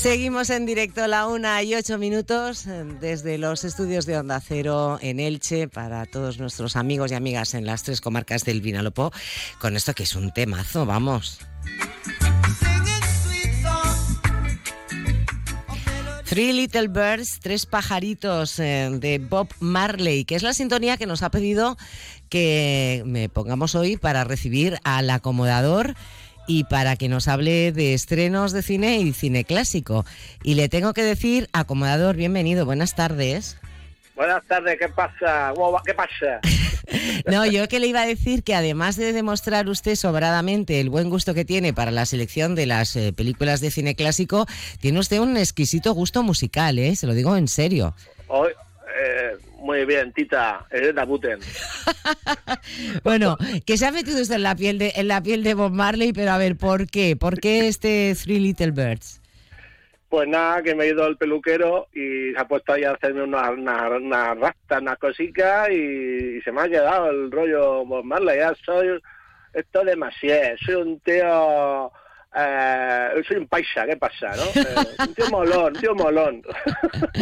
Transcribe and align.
Seguimos 0.00 0.48
en 0.48 0.64
directo 0.64 1.06
la 1.08 1.26
una 1.26 1.62
y 1.62 1.74
ocho 1.74 1.98
minutos 1.98 2.66
eh, 2.66 2.84
desde 3.02 3.36
los 3.36 3.64
estudios 3.64 4.06
de 4.06 4.16
Onda 4.16 4.40
Cero 4.40 4.98
en 5.02 5.20
Elche 5.20 5.68
para 5.68 6.06
todos 6.06 6.38
nuestros 6.38 6.74
amigos 6.76 7.12
y 7.12 7.16
amigas 7.16 7.52
en 7.52 7.66
las 7.66 7.82
tres 7.82 8.00
comarcas 8.00 8.46
del 8.46 8.62
Vinalopó 8.62 9.12
con 9.58 9.76
esto 9.76 9.92
que 9.92 10.04
es 10.04 10.16
un 10.16 10.32
temazo, 10.32 10.86
vamos. 10.86 11.40
Three 16.24 16.54
Little 16.54 16.88
Birds, 16.88 17.38
tres 17.40 17.66
pajaritos 17.66 18.58
eh, 18.58 18.88
de 18.90 19.18
Bob 19.18 19.48
Marley, 19.58 20.24
que 20.24 20.34
es 20.34 20.42
la 20.42 20.54
sintonía 20.54 20.96
que 20.96 21.04
nos 21.04 21.22
ha 21.22 21.30
pedido 21.30 21.76
que 22.30 23.02
me 23.04 23.28
pongamos 23.28 23.74
hoy 23.74 23.98
para 23.98 24.24
recibir 24.24 24.78
al 24.82 25.10
acomodador 25.10 25.94
y 26.50 26.64
para 26.64 26.96
que 26.96 27.08
nos 27.08 27.28
hable 27.28 27.70
de 27.70 27.94
estrenos 27.94 28.50
de 28.50 28.62
cine 28.62 28.98
y 28.98 29.12
cine 29.12 29.44
clásico. 29.44 30.04
Y 30.42 30.54
le 30.54 30.68
tengo 30.68 30.92
que 30.94 31.04
decir, 31.04 31.48
acomodador, 31.52 32.16
bienvenido, 32.16 32.66
buenas 32.66 32.96
tardes. 32.96 33.56
Buenas 34.16 34.44
tardes, 34.48 34.76
¿qué 34.76 34.88
pasa? 34.88 35.52
¿Qué 35.86 35.94
pasa? 35.94 36.40
no, 37.30 37.46
yo 37.46 37.68
que 37.68 37.78
le 37.78 37.86
iba 37.86 38.02
a 38.02 38.06
decir 38.06 38.42
que 38.42 38.56
además 38.56 38.96
de 38.96 39.12
demostrar 39.12 39.68
usted 39.68 39.94
sobradamente 39.94 40.80
el 40.80 40.90
buen 40.90 41.08
gusto 41.08 41.34
que 41.34 41.44
tiene 41.44 41.72
para 41.72 41.92
la 41.92 42.04
selección 42.04 42.56
de 42.56 42.66
las 42.66 42.96
eh, 42.96 43.12
películas 43.12 43.60
de 43.60 43.70
cine 43.70 43.94
clásico, 43.94 44.46
tiene 44.80 44.98
usted 44.98 45.20
un 45.20 45.36
exquisito 45.36 45.94
gusto 45.94 46.24
musical, 46.24 46.80
¿eh? 46.80 46.96
Se 46.96 47.06
lo 47.06 47.14
digo 47.14 47.36
en 47.36 47.46
serio. 47.46 47.94
Bien, 49.84 50.12
Tita, 50.12 50.66
eres 50.70 50.94
de 50.94 51.04
Buten. 51.04 51.40
bueno, 53.04 53.36
que 53.66 53.76
se 53.76 53.86
ha 53.86 53.92
metido 53.92 54.20
usted 54.20 54.36
en 54.36 54.42
la 54.42 54.54
piel 54.54 54.78
de 54.78 54.92
en 54.96 55.08
la 55.08 55.22
piel 55.22 55.42
de 55.42 55.54
Bob 55.54 55.72
Marley, 55.72 56.12
pero 56.12 56.32
a 56.32 56.38
ver, 56.38 56.56
¿por 56.56 56.86
qué? 56.88 57.16
¿Por 57.16 57.40
qué 57.40 57.68
este 57.68 58.14
Three 58.14 58.40
Little 58.40 58.72
Birds? 58.72 59.20
Pues 60.08 60.26
nada, 60.28 60.60
que 60.62 60.74
me 60.74 60.84
he 60.84 60.88
ido 60.88 61.04
al 61.04 61.16
peluquero 61.16 61.86
y 61.94 62.32
se 62.32 62.38
ha 62.38 62.48
puesto 62.48 62.72
ahí 62.72 62.82
a 62.82 62.92
hacerme 62.92 63.22
una, 63.22 63.50
una, 63.50 63.88
una 63.90 64.34
rasta, 64.34 64.80
una 64.80 64.96
cosica 64.96 65.70
y, 65.70 66.40
se 66.42 66.50
me 66.50 66.62
ha 66.62 66.68
quedado 66.68 67.10
el 67.10 67.30
rollo 67.30 67.84
Bob 67.84 68.04
Marley. 68.04 68.38
Ya 68.38 68.52
soy 68.64 69.00
esto 69.54 69.84
demasiado, 69.84 70.56
soy 70.64 70.74
un 70.74 71.00
tío 71.00 71.92
eh, 72.36 73.22
soy 73.26 73.38
un 73.38 73.48
paisa, 73.48 73.86
¿qué 73.86 73.96
pasa? 73.96 74.32
¿no? 74.36 74.60
Eh, 74.60 74.86
un 75.00 75.14
tío 75.14 75.30
molón, 75.30 75.72
tío 75.74 75.94
molón. 75.94 76.42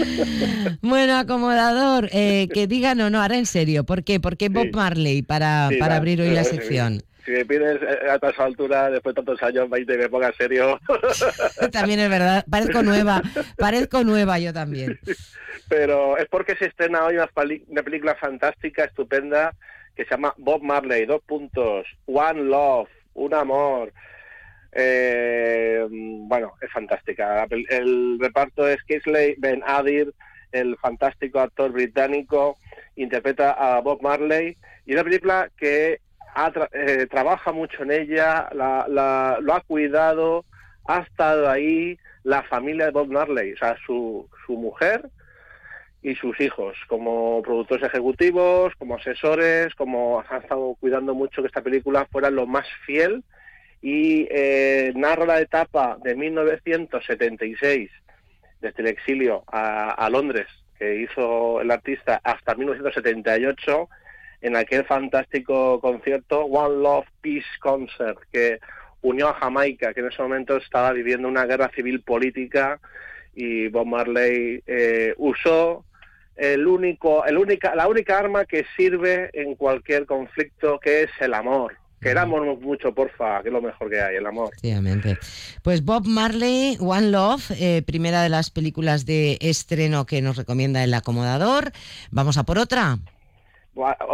bueno, 0.82 1.16
acomodador, 1.16 2.08
eh, 2.12 2.48
que 2.52 2.66
digan 2.66 3.00
o 3.00 3.10
no, 3.10 3.22
ahora 3.22 3.36
en 3.36 3.46
serio, 3.46 3.84
¿por 3.84 4.04
qué? 4.04 4.20
¿Por 4.20 4.36
qué 4.36 4.48
Bob 4.48 4.68
Marley 4.74 5.22
para, 5.22 5.70
para 5.78 5.96
abrir 5.96 6.20
hoy 6.20 6.30
la 6.30 6.44
sección? 6.44 7.02
Si 7.24 7.32
me 7.32 7.44
pides 7.44 7.80
a 7.82 8.14
esta 8.14 8.44
altura, 8.44 8.90
después 8.90 9.14
de 9.14 9.22
tantos 9.22 9.42
años, 9.42 9.68
20, 9.68 9.98
me 9.98 10.08
ponga 10.08 10.32
serio. 10.32 10.80
también 11.72 12.00
es 12.00 12.08
verdad, 12.08 12.44
parezco 12.50 12.82
nueva, 12.82 13.22
parezco 13.58 14.02
nueva 14.02 14.38
yo 14.38 14.52
también. 14.52 14.98
Pero 15.68 16.16
es 16.16 16.26
porque 16.28 16.56
se 16.56 16.66
estrena 16.66 17.04
hoy 17.04 17.16
una, 17.16 17.28
una 17.68 17.82
película 17.82 18.14
fantástica, 18.14 18.84
estupenda, 18.84 19.54
que 19.94 20.04
se 20.04 20.10
llama 20.10 20.32
Bob 20.38 20.62
Marley, 20.62 21.04
dos 21.04 21.20
puntos, 21.22 21.86
One 22.06 22.44
Love, 22.44 22.88
un 23.14 23.34
amor. 23.34 23.92
Eh, 24.72 25.86
bueno, 25.90 26.54
es 26.60 26.70
fantástica. 26.70 27.46
El 27.70 28.18
reparto 28.20 28.68
es 28.68 28.82
Kingsley 28.84 29.34
Ben 29.38 29.62
Adir, 29.66 30.12
el 30.52 30.76
fantástico 30.78 31.40
actor 31.40 31.72
británico, 31.72 32.56
interpreta 32.96 33.52
a 33.52 33.80
Bob 33.80 34.02
Marley 34.02 34.56
y 34.86 34.92
una 34.92 35.04
película 35.04 35.50
que 35.56 36.00
eh, 36.72 37.06
trabaja 37.10 37.52
mucho 37.52 37.82
en 37.82 37.90
ella, 37.90 38.48
lo 38.52 39.54
ha 39.54 39.62
cuidado, 39.66 40.44
ha 40.86 41.00
estado 41.00 41.50
ahí 41.50 41.98
la 42.22 42.42
familia 42.42 42.86
de 42.86 42.92
Bob 42.92 43.08
Marley, 43.08 43.52
o 43.52 43.56
sea, 43.56 43.76
su, 43.84 44.28
su 44.46 44.54
mujer 44.54 45.08
y 46.02 46.14
sus 46.14 46.38
hijos, 46.40 46.76
como 46.86 47.42
productores 47.42 47.84
ejecutivos, 47.86 48.72
como 48.78 48.96
asesores, 48.96 49.74
como 49.74 50.22
han 50.28 50.42
estado 50.42 50.76
cuidando 50.78 51.14
mucho 51.14 51.42
que 51.42 51.48
esta 51.48 51.62
película 51.62 52.06
fuera 52.10 52.30
lo 52.30 52.46
más 52.46 52.66
fiel 52.86 53.24
y 53.80 54.26
eh, 54.30 54.92
narra 54.96 55.26
la 55.26 55.40
etapa 55.40 55.98
de 56.02 56.16
1976 56.16 57.90
desde 58.60 58.82
el 58.82 58.88
exilio 58.88 59.44
a, 59.46 60.08
Londres 60.10 60.46
que 60.78 61.02
hizo 61.02 61.60
el 61.60 61.70
artista 61.70 62.20
hasta 62.24 62.54
1978 62.54 63.88
en 64.40 64.56
aquel 64.56 64.84
fantástico 64.84 65.80
concierto 65.80 66.44
One 66.44 66.82
Love 66.82 67.06
Peace 67.20 67.46
Concert 67.60 68.18
que 68.32 68.58
unió 69.02 69.28
a 69.28 69.34
Jamaica 69.34 69.94
que 69.94 70.00
en 70.00 70.08
ese 70.08 70.22
momento 70.22 70.56
estaba 70.56 70.92
viviendo 70.92 71.28
una 71.28 71.46
guerra 71.46 71.70
civil 71.74 72.00
política 72.02 72.80
y 73.34 73.68
Bob 73.68 73.86
Marley 73.86 74.62
eh, 74.66 75.14
usó 75.18 75.84
el 76.34 76.66
único, 76.66 77.24
el 77.26 77.36
única, 77.38 77.74
la 77.74 77.88
única 77.88 78.18
arma 78.18 78.44
que 78.44 78.64
sirve 78.76 79.30
en 79.32 79.54
cualquier 79.54 80.06
conflicto 80.06 80.80
que 80.80 81.02
es 81.02 81.10
el 81.20 81.34
amor 81.34 81.76
Queramos 82.00 82.60
mucho, 82.60 82.94
porfa, 82.94 83.42
que 83.42 83.48
es 83.48 83.52
lo 83.52 83.60
mejor 83.60 83.90
que 83.90 84.00
hay, 84.00 84.16
el 84.16 84.26
amor. 84.26 84.50
Efectivamente. 84.52 85.18
Pues 85.62 85.84
Bob 85.84 86.06
Marley, 86.06 86.76
One 86.80 87.10
Love, 87.10 87.50
eh, 87.58 87.82
primera 87.84 88.22
de 88.22 88.28
las 88.28 88.50
películas 88.50 89.04
de 89.04 89.38
estreno 89.40 90.06
que 90.06 90.22
nos 90.22 90.36
recomienda 90.36 90.84
el 90.84 90.94
acomodador. 90.94 91.72
Vamos 92.10 92.38
a 92.38 92.44
por 92.44 92.58
otra. 92.58 92.98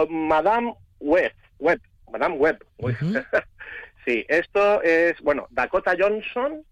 Madame 0.09 0.75
Webb, 1.01 1.33
Webb, 1.59 1.81
Madame 2.11 2.37
Webb. 2.37 2.65
sí, 4.07 4.25
esto 4.29 4.83
es, 4.83 5.21
bueno, 5.21 5.47
Dakota 5.51 5.95
Johnson, 5.99 6.65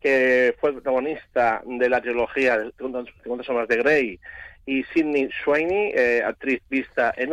que 0.00 0.54
fue 0.60 0.72
protagonista 0.72 1.62
de 1.64 1.88
la 1.88 2.00
trilogía 2.00 2.58
de 2.58 2.72
Segundas 2.72 3.46
Sombras 3.46 3.68
de 3.68 3.76
Grey, 3.76 4.20
y 4.66 4.84
Sidney 4.84 5.28
Sweeney, 5.42 5.92
eh, 5.94 6.22
actriz 6.24 6.60
vista 6.68 7.12
en 7.16 7.30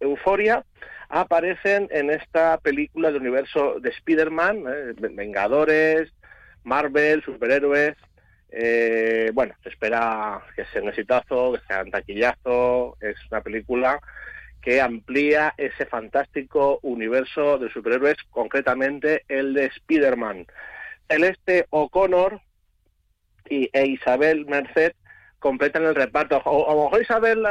Euforia 0.00 0.64
aparecen 1.08 1.88
en 1.90 2.10
esta 2.10 2.58
película 2.58 3.10
del 3.10 3.22
universo 3.22 3.80
de 3.80 3.90
Spider-Man, 3.90 4.64
eh, 4.68 4.94
Vengadores, 5.12 6.12
Marvel, 6.62 7.22
superhéroes. 7.22 7.96
Eh, 8.50 9.30
bueno, 9.34 9.54
se 9.62 9.68
espera 9.70 10.40
que 10.54 10.64
sea 10.66 10.82
un 10.82 10.88
exitazo, 10.88 11.52
que 11.52 11.66
sea 11.66 11.82
un 11.82 11.90
taquillazo. 11.90 12.96
Es 13.00 13.16
una 13.30 13.40
película 13.40 14.00
que 14.62 14.80
amplía 14.80 15.52
ese 15.58 15.84
fantástico 15.86 16.78
universo 16.82 17.58
de 17.58 17.70
superhéroes, 17.70 18.16
concretamente 18.30 19.24
el 19.28 19.52
de 19.52 19.66
Spider-Man. 19.66 20.46
Celeste 21.08 21.66
O'Connor 21.70 22.40
y, 23.50 23.68
e 23.72 23.86
Isabel 23.86 24.46
Merced 24.46 24.92
completan 25.38 25.84
el 25.84 25.94
reparto. 25.94 26.40
O, 26.46 26.88
a 26.88 26.96
lo 26.96 27.00
Isabel 27.02 27.46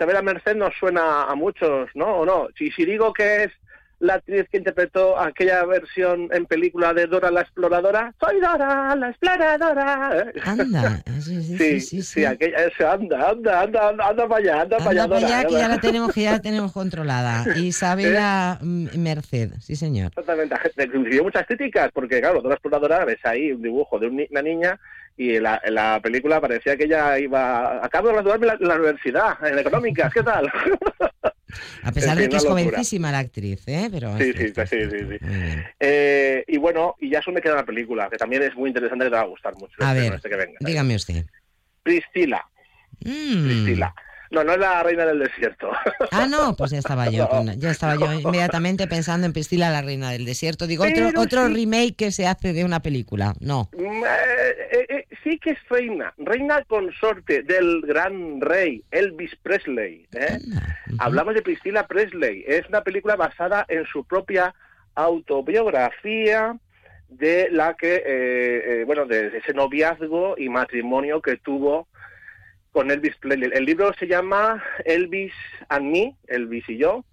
Isabela 0.00 0.22
Merced 0.22 0.56
nos 0.56 0.72
suena 0.76 1.24
a 1.24 1.34
muchos, 1.34 1.90
¿no? 1.94 2.20
¿O 2.20 2.24
no? 2.24 2.48
Si, 2.56 2.70
si 2.70 2.86
digo 2.86 3.12
que 3.12 3.44
es 3.44 3.50
la 3.98 4.14
actriz 4.14 4.48
que 4.50 4.56
interpretó 4.56 5.18
aquella 5.18 5.62
versión 5.66 6.30
en 6.32 6.46
película 6.46 6.94
de 6.94 7.06
Dora 7.06 7.30
la 7.30 7.42
Exploradora. 7.42 8.14
Soy 8.18 8.40
Dora 8.40 8.96
la 8.96 9.10
Exploradora. 9.10 10.32
Anda, 10.42 11.02
sí, 11.20 11.42
sí, 11.42 11.58
sí, 11.58 11.80
sí, 11.80 12.02
sí, 12.02 12.24
aquella, 12.24 12.64
ese, 12.64 12.86
anda, 12.86 13.28
anda, 13.28 13.60
anda, 13.60 13.88
anda, 13.90 14.26
para 14.26 14.36
allá, 14.36 14.62
anda, 14.62 14.78
para 14.78 15.02
allá. 15.02 15.16
Allá 15.16 15.44
que 15.44 15.52
ya 15.52 15.68
la 15.68 15.78
tenemos, 15.82 16.14
que 16.14 16.22
ya 16.22 16.32
la 16.32 16.40
tenemos 16.40 16.72
controlada. 16.72 17.44
Isabela 17.58 18.58
Merced, 18.62 19.50
sí 19.60 19.76
señor. 19.76 20.06
Exactamente, 20.16 20.56
recibió 20.76 21.24
muchas 21.24 21.46
críticas 21.46 21.90
porque 21.92 22.20
claro, 22.20 22.36
Dora 22.36 22.48
la 22.48 22.54
Exploradora 22.54 23.04
ves 23.04 23.18
ahí 23.24 23.52
un 23.52 23.60
dibujo 23.60 23.98
de 23.98 24.06
una 24.06 24.40
niña 24.40 24.80
y 25.20 25.36
en 25.36 25.42
la, 25.42 25.60
la, 25.68 26.00
película 26.02 26.40
parecía 26.40 26.78
que 26.78 26.84
ella 26.84 27.18
iba, 27.18 27.84
acabo 27.84 28.08
de 28.08 28.14
graduarme 28.14 28.46
en 28.58 28.66
la, 28.66 28.76
universidad, 28.76 29.36
en 29.46 29.58
económicas, 29.58 30.10
¿qué 30.14 30.22
tal? 30.22 30.50
A 31.82 31.92
pesar 31.92 32.16
de 32.16 32.26
que 32.30 32.36
es 32.36 32.46
jovencísima 32.46 33.12
la 33.12 33.18
actriz, 33.18 33.68
¿eh? 33.68 33.88
Pero 33.92 34.16
sí, 34.16 34.32
sí, 34.32 34.48
sí, 34.54 34.64
sí, 34.64 35.18
eh, 35.78 36.42
y 36.48 36.56
bueno, 36.56 36.94
y 37.00 37.10
ya 37.10 37.18
eso 37.18 37.32
me 37.32 37.42
queda 37.42 37.56
la 37.56 37.66
película, 37.66 38.08
que 38.08 38.16
también 38.16 38.44
es 38.44 38.54
muy 38.54 38.68
interesante 38.68 39.04
que 39.04 39.10
te 39.10 39.16
va 39.16 39.22
a 39.22 39.26
gustar 39.26 39.54
mucho. 39.56 39.74
A 39.80 39.94
este 39.94 40.30
ver, 40.30 40.46
este 40.46 40.54
dígame 40.60 40.94
usted. 40.94 41.26
Priscila. 41.82 42.42
Mm. 43.00 43.44
Priscila. 43.44 43.94
No, 44.30 44.44
no 44.44 44.52
es 44.52 44.58
la 44.58 44.82
reina 44.82 45.04
del 45.04 45.18
desierto. 45.18 45.70
Ah, 46.12 46.26
no, 46.26 46.56
pues 46.56 46.70
ya 46.70 46.78
estaba 46.78 47.08
yo, 47.10 47.28
ya 47.56 47.70
estaba 47.70 47.94
yo 47.94 48.12
inmediatamente 48.12 48.86
pensando 48.86 49.26
en 49.26 49.32
Priscila, 49.32 49.70
la 49.70 49.82
reina 49.82 50.10
del 50.10 50.24
desierto. 50.24 50.66
Digo, 50.66 50.84
otro, 50.84 51.20
otro 51.20 51.48
remake 51.48 51.94
que 51.96 52.12
se 52.12 52.26
hace 52.26 52.52
de 52.52 52.64
una 52.64 52.80
película. 52.80 53.34
No. 53.40 53.70
Mm, 54.00 54.04
eh, 54.04 54.86
eh, 54.88 55.06
sí 55.22 55.38
que 55.38 55.50
es 55.50 55.68
reina, 55.68 56.12
reina 56.18 56.64
consorte 56.64 57.42
del 57.42 57.82
gran 57.82 58.40
rey 58.40 58.82
Elvis 58.90 59.34
Presley. 59.42 60.06
¿eh? 60.12 60.38
Hablamos 60.98 61.34
de 61.34 61.42
Priscila 61.42 61.86
Presley. 61.86 62.44
Es 62.46 62.66
una 62.68 62.82
película 62.82 63.16
basada 63.16 63.64
en 63.68 63.84
su 63.86 64.04
propia 64.04 64.54
autobiografía 64.94 66.56
de 67.08 67.48
la 67.50 67.74
que, 67.74 67.96
eh, 67.96 68.02
eh, 68.06 68.84
bueno, 68.86 69.04
de 69.04 69.38
ese 69.38 69.52
noviazgo 69.52 70.36
y 70.38 70.48
matrimonio 70.48 71.20
que 71.20 71.36
tuvo 71.36 71.88
con 72.72 72.90
Elvis 72.90 73.16
Presley. 73.16 73.50
El 73.52 73.64
libro 73.64 73.92
se 73.94 74.06
llama 74.06 74.62
Elvis 74.84 75.32
and 75.68 75.90
Me, 75.90 76.16
Elvis 76.28 76.68
y 76.68 76.78
yo, 76.78 77.04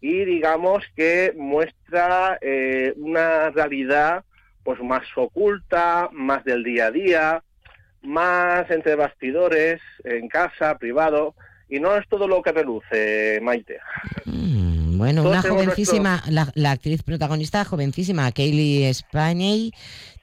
y 0.00 0.24
digamos 0.24 0.84
que 0.96 1.32
muestra 1.36 2.36
eh, 2.40 2.92
una 2.96 3.50
realidad 3.50 4.24
pues 4.64 4.80
más 4.80 5.02
oculta, 5.14 6.08
más 6.12 6.42
del 6.44 6.64
día 6.64 6.86
a 6.86 6.90
día, 6.90 7.44
más 8.02 8.70
entre 8.70 8.96
bastidores, 8.96 9.80
en 10.04 10.28
casa, 10.28 10.76
privado, 10.78 11.34
y 11.68 11.80
no 11.80 11.96
es 11.96 12.06
todo 12.08 12.26
lo 12.26 12.42
que 12.42 12.52
reluce, 12.52 13.38
Maite. 13.42 13.78
Mm, 14.24 14.98
bueno, 14.98 15.22
una 15.22 15.42
jovencísima, 15.42 16.22
la, 16.28 16.70
actriz 16.70 17.02
protagonista 17.02 17.64
jovencísima, 17.64 18.30
Kaylee 18.32 18.92
Spaney, 18.92 19.72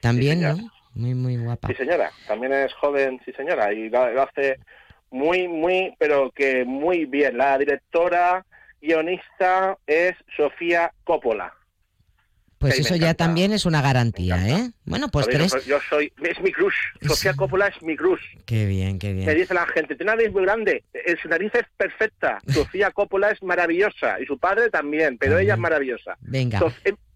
también, 0.00 0.42
¿no? 0.42 0.56
Muy, 0.94 1.14
muy 1.14 1.36
guapa. 1.36 1.68
Sí, 1.68 1.74
señora, 1.74 2.10
también 2.26 2.52
es 2.52 2.72
joven, 2.74 3.20
sí, 3.24 3.32
señora, 3.32 3.72
y 3.72 3.88
lo, 3.88 4.22
hace 4.22 4.58
muy, 5.10 5.48
muy, 5.48 5.94
pero 5.98 6.30
que 6.30 6.64
muy 6.64 7.06
bien. 7.06 7.38
La 7.38 7.56
directora, 7.58 8.44
guionista 8.80 9.78
es 9.86 10.14
Sofía 10.36 10.92
Coppola. 11.04 11.54
Pues 12.62 12.78
eso 12.78 12.96
ya 12.96 13.14
también 13.14 13.52
es 13.52 13.66
una 13.66 13.82
garantía, 13.82 14.48
¿eh? 14.48 14.70
Bueno, 14.84 15.08
pues 15.08 15.26
tres... 15.26 15.52
Yo 15.66 15.78
soy... 15.90 16.12
Es 16.22 16.40
mi 16.40 16.52
cruz. 16.52 16.74
Sofía 17.00 17.34
Coppola 17.34 17.66
es 17.66 17.82
mi 17.82 17.96
cruz. 17.96 18.20
Qué 18.46 18.66
bien, 18.66 18.98
qué 18.98 19.12
bien. 19.12 19.26
Me 19.26 19.34
dice 19.34 19.52
la 19.52 19.66
gente, 19.66 19.96
tiene 19.96 20.12
una 20.12 20.16
nariz 20.16 20.32
muy 20.32 20.42
grande, 20.42 20.84
eh, 20.94 21.16
su 21.20 21.28
nariz 21.28 21.52
es 21.54 21.64
perfecta. 21.76 22.38
Sofía 22.46 22.92
Coppola 22.92 23.30
es 23.30 23.42
maravillosa. 23.42 24.20
Y 24.20 24.26
su 24.26 24.38
padre 24.38 24.70
también, 24.70 25.18
pero 25.18 25.38
ella 25.38 25.54
es 25.54 25.60
maravillosa. 25.60 26.16
Venga. 26.20 26.60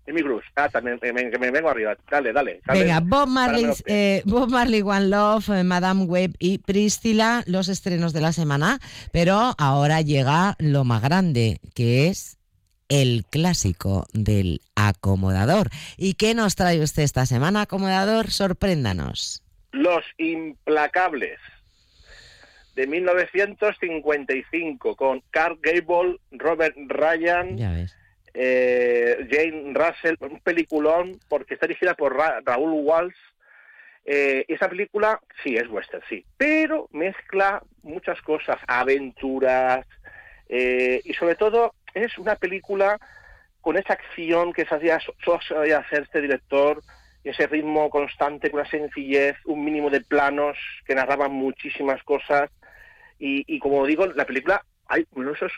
es 0.06 0.14
mi 0.14 0.22
cruz. 0.22 0.44
Ah, 0.56 0.68
también 0.68 0.98
me, 1.00 1.12
me, 1.12 1.50
vengo 1.50 1.68
arriba. 1.68 1.96
Dale, 2.10 2.32
dale. 2.32 2.60
Venga, 2.66 3.00
Bob 3.00 3.28
Marley, 3.28 3.68
eh, 3.86 4.22
Bob 4.24 4.50
Marley 4.50 4.82
One 4.82 5.08
Love, 5.08 5.48
eh, 5.50 5.64
Madame 5.64 6.04
Web 6.04 6.34
y 6.38 6.58
Priscilla, 6.58 7.42
los 7.46 7.68
estrenos 7.68 8.12
de 8.12 8.20
la 8.20 8.32
semana. 8.32 8.80
Pero 9.12 9.54
ahora 9.58 10.00
llega 10.00 10.56
lo 10.58 10.84
más 10.84 11.02
grande, 11.02 11.60
que 11.74 12.08
es 12.08 12.35
el 12.88 13.24
clásico 13.30 14.06
del 14.12 14.60
acomodador. 14.74 15.68
¿Y 15.96 16.14
qué 16.14 16.34
nos 16.34 16.56
trae 16.56 16.80
usted 16.80 17.02
esta 17.02 17.26
semana, 17.26 17.62
acomodador? 17.62 18.30
Sorpréndanos. 18.30 19.42
Los 19.72 20.04
implacables 20.18 21.38
de 22.76 22.86
1955 22.86 24.94
con 24.96 25.22
Carl 25.30 25.58
Gable, 25.62 26.18
Robert 26.30 26.76
Ryan, 26.88 27.88
eh, 28.34 29.26
Jane 29.30 29.72
Russell, 29.72 30.16
un 30.20 30.38
peliculón 30.40 31.18
porque 31.28 31.54
está 31.54 31.66
dirigida 31.66 31.94
por 31.94 32.14
Raúl 32.14 32.84
Walsh. 32.84 33.16
Eh, 34.04 34.44
esa 34.46 34.68
película 34.68 35.18
sí 35.42 35.56
es 35.56 35.66
western, 35.68 36.02
sí, 36.08 36.24
pero 36.36 36.88
mezcla 36.92 37.60
muchas 37.82 38.20
cosas, 38.22 38.56
aventuras 38.68 39.84
eh, 40.48 41.00
y 41.04 41.12
sobre 41.14 41.34
todo 41.34 41.74
es 41.96 42.18
una 42.18 42.36
película 42.36 42.98
con 43.62 43.76
esa 43.76 43.94
acción 43.94 44.52
que 44.52 44.66
sabía, 44.66 44.98
sabía 45.48 45.78
hacer 45.78 46.02
este 46.02 46.20
director, 46.20 46.82
ese 47.24 47.46
ritmo 47.46 47.90
constante, 47.90 48.50
con 48.50 48.60
una 48.60 48.70
sencillez, 48.70 49.36
un 49.46 49.64
mínimo 49.64 49.90
de 49.90 50.02
planos 50.02 50.56
que 50.84 50.94
narraban 50.94 51.32
muchísimas 51.32 52.02
cosas. 52.04 52.50
Y, 53.18 53.58
como 53.58 53.86
digo, 53.86 54.06
la 54.06 54.26
película 54.26 54.62
hay 54.86 55.06
numerosos 55.14 55.52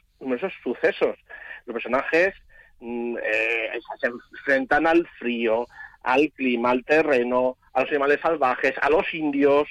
sucesos. 0.62 1.18
Los 1.66 1.74
personajes 1.74 2.34
mm, 2.80 3.16
eh, 3.22 3.80
se 4.00 4.06
enfrentan 4.06 4.86
al 4.86 5.06
frío, 5.18 5.66
al 6.04 6.30
clima, 6.30 6.70
al 6.70 6.84
terreno, 6.84 7.58
a 7.72 7.82
los 7.82 7.90
animales 7.90 8.20
salvajes, 8.22 8.74
a 8.80 8.88
los 8.88 9.12
indios, 9.12 9.68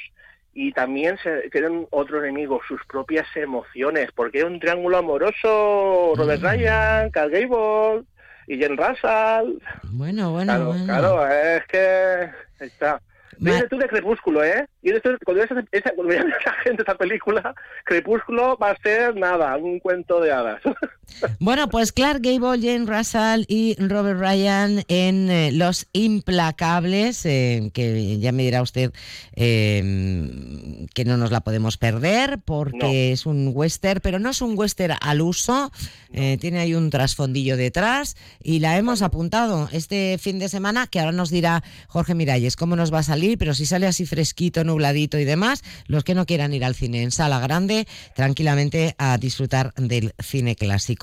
y 0.59 0.71
también 0.71 1.19
se 1.21 1.51
tienen 1.51 1.85
otro 1.91 2.17
enemigo, 2.17 2.59
sus 2.67 2.83
propias 2.85 3.27
emociones, 3.35 4.09
porque 4.15 4.39
hay 4.39 4.45
un 4.45 4.59
triángulo 4.59 4.97
amoroso, 4.97 6.13
Robert 6.15 6.41
mm. 6.41 6.45
Ryan, 6.45 7.11
Carl 7.11 7.29
Gable 7.29 8.05
y 8.47 8.57
Jen 8.57 8.75
Russell. 8.75 9.59
Bueno, 9.83 10.31
bueno, 10.31 10.53
claro, 10.53 10.65
bueno. 10.65 10.85
Claro, 10.85 11.27
es 11.27 11.63
que 11.67 12.31
está. 12.59 12.99
Dices 13.37 13.69
tú 13.69 13.77
de 13.77 13.87
Crepúsculo, 13.87 14.43
¿eh? 14.43 14.67
Y 14.81 14.89
esa, 14.89 15.11
cuando 15.23 15.43
esa 15.43 16.53
gente 16.63 16.81
esta 16.81 16.95
película, 16.95 17.53
Crepúsculo 17.85 18.57
va 18.57 18.71
a 18.71 18.77
ser 18.77 19.15
nada, 19.15 19.55
un 19.57 19.77
cuento 19.79 20.19
de 20.19 20.31
hadas. 20.31 20.61
Bueno, 21.39 21.69
pues 21.69 21.91
Clark 21.91 22.21
Gable, 22.21 22.61
Jane 22.61 22.85
Russell 22.85 23.45
y 23.47 23.75
Robert 23.79 24.19
Ryan 24.19 24.83
en 24.87 25.29
eh, 25.29 25.51
Los 25.51 25.87
Implacables, 25.93 27.25
eh, 27.25 27.71
que 27.73 28.19
ya 28.19 28.31
me 28.31 28.43
dirá 28.43 28.61
usted 28.61 28.91
eh, 29.35 30.87
que 30.93 31.05
no 31.05 31.17
nos 31.17 31.31
la 31.31 31.41
podemos 31.41 31.77
perder 31.77 32.39
porque 32.45 33.11
es 33.11 33.25
un 33.25 33.51
western, 33.53 33.99
pero 34.01 34.19
no 34.19 34.29
es 34.29 34.41
un 34.41 34.57
western 34.57 34.95
al 35.01 35.21
uso, 35.21 35.71
tiene 36.11 36.59
ahí 36.59 36.73
un 36.73 36.89
trasfondillo 36.89 37.57
detrás 37.57 38.15
y 38.41 38.59
la 38.59 38.77
hemos 38.77 39.01
apuntado 39.01 39.69
este 39.71 40.17
fin 40.19 40.39
de 40.39 40.49
semana, 40.49 40.87
que 40.87 40.99
ahora 40.99 41.11
nos 41.11 41.29
dirá 41.29 41.63
Jorge 41.87 42.15
Miralles 42.15 42.55
cómo 42.55 42.75
nos 42.75 42.93
va 42.93 42.99
a 42.99 43.03
salir, 43.03 43.37
pero 43.37 43.53
si 43.53 43.65
sale 43.65 43.87
así 43.87 44.05
fresquito, 44.05 44.63
nubladito 44.63 45.19
y 45.19 45.25
demás, 45.25 45.63
los 45.87 46.03
que 46.03 46.15
no 46.15 46.25
quieran 46.25 46.53
ir 46.53 46.63
al 46.63 46.75
cine 46.75 47.03
en 47.03 47.11
sala 47.11 47.39
grande, 47.39 47.87
tranquilamente 48.15 48.95
a 48.97 49.17
disfrutar 49.17 49.73
del 49.75 50.13
cine 50.19 50.55
clásico. 50.55 50.96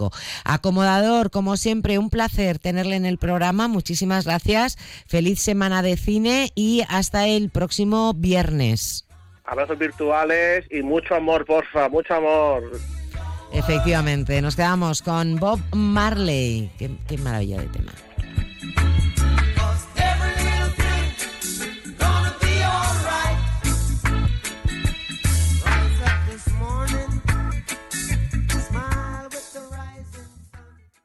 Acomodador, 0.45 1.31
como 1.31 1.57
siempre, 1.57 1.99
un 1.99 2.11
placer 2.11 2.59
tenerle 2.59 2.97
en 2.97 3.07
el 3.07 3.19
programa. 3.19 3.69
Muchísimas 3.69 4.25
gracias. 4.25 4.77
Feliz 5.07 5.41
semana 5.41 5.83
de 5.83 5.97
cine 5.97 6.51
y 6.55 6.83
hasta 6.89 7.27
el 7.27 7.51
próximo 7.51 8.15
viernes. 8.15 9.07
Abrazos 9.45 9.79
virtuales 9.79 10.65
y 10.71 10.83
mucho 10.83 11.15
amor, 11.15 11.45
porfa, 11.45 11.89
mucho 11.89 12.15
amor. 12.15 12.81
Efectivamente, 13.53 14.41
nos 14.43 14.57
quedamos 14.57 15.03
con 15.03 15.37
Bob 15.37 15.61
Marley. 15.73 16.71
qué 16.79 17.19
maravilla 17.19 17.61
de 17.61 17.67
tema. 17.69 17.93